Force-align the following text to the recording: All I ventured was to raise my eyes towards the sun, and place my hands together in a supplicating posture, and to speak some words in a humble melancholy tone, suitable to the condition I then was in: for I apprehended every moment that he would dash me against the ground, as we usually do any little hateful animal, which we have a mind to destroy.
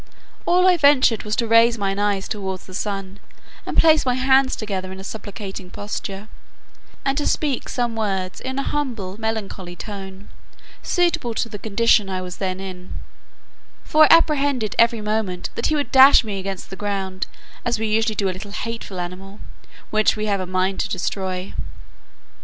All 0.47 0.65
I 0.67 0.77
ventured 0.77 1.21
was 1.21 1.35
to 1.35 1.47
raise 1.47 1.77
my 1.77 1.91
eyes 1.95 2.27
towards 2.27 2.65
the 2.65 2.73
sun, 2.73 3.19
and 3.67 3.77
place 3.77 4.03
my 4.03 4.15
hands 4.15 4.55
together 4.55 4.91
in 4.91 4.99
a 4.99 5.03
supplicating 5.03 5.69
posture, 5.69 6.27
and 7.05 7.15
to 7.19 7.27
speak 7.27 7.69
some 7.69 7.95
words 7.95 8.41
in 8.41 8.57
a 8.57 8.63
humble 8.63 9.19
melancholy 9.21 9.75
tone, 9.75 10.29
suitable 10.81 11.35
to 11.35 11.49
the 11.49 11.59
condition 11.59 12.09
I 12.09 12.15
then 12.21 12.23
was 12.23 12.41
in: 12.41 12.93
for 13.83 14.05
I 14.11 14.17
apprehended 14.17 14.73
every 14.79 15.01
moment 15.01 15.51
that 15.53 15.67
he 15.67 15.75
would 15.75 15.91
dash 15.91 16.23
me 16.23 16.39
against 16.39 16.71
the 16.71 16.75
ground, 16.75 17.27
as 17.63 17.77
we 17.77 17.85
usually 17.85 18.15
do 18.15 18.27
any 18.27 18.33
little 18.33 18.49
hateful 18.53 18.99
animal, 18.99 19.39
which 19.91 20.15
we 20.15 20.25
have 20.25 20.39
a 20.39 20.47
mind 20.47 20.79
to 20.79 20.89
destroy. 20.89 21.53